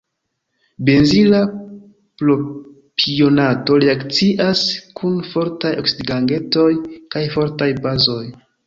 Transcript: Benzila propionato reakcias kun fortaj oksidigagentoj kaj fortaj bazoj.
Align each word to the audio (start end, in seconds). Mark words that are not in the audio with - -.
Benzila 0.87 1.41
propionato 2.21 3.77
reakcias 3.85 4.67
kun 5.01 5.23
fortaj 5.35 5.77
oksidigagentoj 5.85 6.69
kaj 7.17 7.27
fortaj 7.39 7.75
bazoj. 7.87 8.23